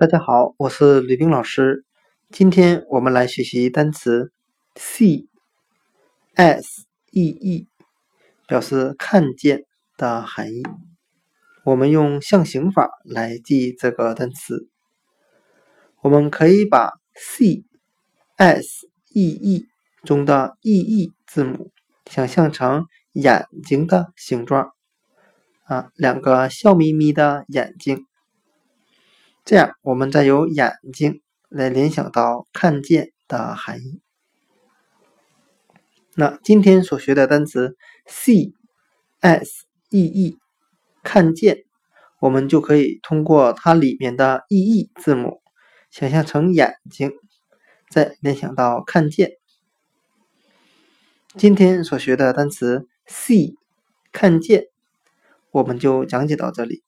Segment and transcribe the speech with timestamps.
[0.00, 1.84] 大家好，我是吕冰老师。
[2.30, 4.30] 今天我们来学习单词
[4.76, 5.26] see
[6.36, 7.66] s e e，
[8.46, 9.64] 表示看见
[9.96, 10.62] 的含义。
[11.64, 14.68] 我们用象形法来记这个单词。
[16.00, 17.64] 我们可以把 see
[18.36, 19.66] s e e
[20.04, 21.72] 中的 e e 字母
[22.06, 24.70] 想象成眼睛的形状，
[25.64, 28.07] 啊，两个笑眯眯的眼睛。
[29.48, 34.02] 这样，我们再由眼睛来联想到看见的含义。
[36.14, 37.74] 那今天所学的单词
[38.06, 38.52] see
[39.20, 40.36] s e e
[41.02, 41.64] 看见，
[42.20, 45.40] 我们就可以通过它里面的 e e 字母
[45.90, 47.12] 想象成眼睛，
[47.88, 49.30] 再联想到看见。
[51.38, 53.54] 今天所学的单词 see
[54.12, 54.66] 看见，
[55.50, 56.82] 我们就讲解到这里。